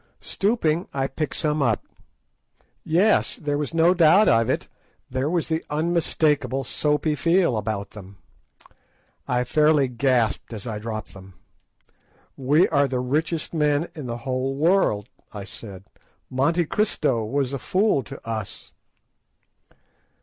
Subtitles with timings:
[0.19, 1.85] Stooping, I picked some up.
[2.83, 4.67] Yes, there was no doubt of it,
[5.11, 8.17] there was the unmistakable soapy feel about them.
[9.27, 11.35] I fairly gasped as I dropped them.
[12.35, 15.83] "We are the richest men in the whole world," I said.
[16.31, 18.73] "Monte Christo was a fool to us."